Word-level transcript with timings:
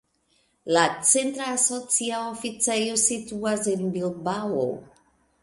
La 0.77 0.85
centra 1.09 1.49
asocia 1.57 2.21
oficejo 2.31 2.97
situas 3.03 3.71
en 3.75 3.87
Bilbao. 3.99 4.65